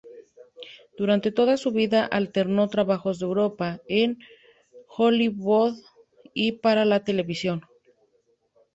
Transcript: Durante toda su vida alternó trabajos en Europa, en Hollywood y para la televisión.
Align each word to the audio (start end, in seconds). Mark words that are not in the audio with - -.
Durante 0.97 1.31
toda 1.31 1.57
su 1.57 1.69
vida 1.69 2.03
alternó 2.05 2.69
trabajos 2.69 3.21
en 3.21 3.27
Europa, 3.27 3.81
en 3.87 4.17
Hollywood 4.87 5.77
y 6.33 6.53
para 6.53 6.85
la 6.85 7.03
televisión. 7.03 7.61